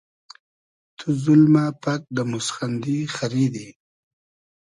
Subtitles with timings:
[0.97, 3.67] تو زولمۂ پئگ دۂ موسخیندی خئریدی